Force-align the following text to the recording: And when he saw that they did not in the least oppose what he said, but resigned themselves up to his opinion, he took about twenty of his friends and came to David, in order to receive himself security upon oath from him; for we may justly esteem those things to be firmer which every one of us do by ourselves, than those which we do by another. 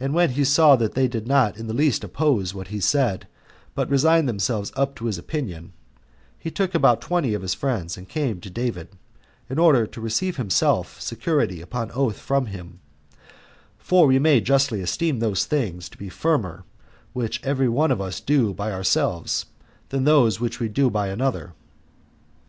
And 0.00 0.14
when 0.14 0.30
he 0.30 0.42
saw 0.42 0.74
that 0.74 0.94
they 0.94 1.06
did 1.06 1.28
not 1.28 1.56
in 1.56 1.68
the 1.68 1.74
least 1.74 2.02
oppose 2.02 2.52
what 2.52 2.66
he 2.74 2.80
said, 2.80 3.28
but 3.76 3.88
resigned 3.88 4.28
themselves 4.28 4.72
up 4.74 4.96
to 4.96 5.04
his 5.04 5.16
opinion, 5.16 5.72
he 6.36 6.50
took 6.50 6.74
about 6.74 7.00
twenty 7.00 7.34
of 7.34 7.42
his 7.42 7.54
friends 7.54 7.96
and 7.96 8.08
came 8.08 8.40
to 8.40 8.50
David, 8.50 8.88
in 9.48 9.60
order 9.60 9.86
to 9.86 10.00
receive 10.00 10.38
himself 10.38 11.00
security 11.00 11.60
upon 11.60 11.92
oath 11.92 12.18
from 12.18 12.46
him; 12.46 12.80
for 13.78 14.08
we 14.08 14.18
may 14.18 14.40
justly 14.40 14.80
esteem 14.80 15.20
those 15.20 15.44
things 15.44 15.88
to 15.88 15.96
be 15.98 16.08
firmer 16.08 16.64
which 17.12 17.40
every 17.44 17.68
one 17.68 17.92
of 17.92 18.00
us 18.00 18.18
do 18.18 18.52
by 18.52 18.72
ourselves, 18.72 19.46
than 19.90 20.02
those 20.02 20.40
which 20.40 20.58
we 20.58 20.68
do 20.68 20.90
by 20.90 21.06
another. 21.06 21.52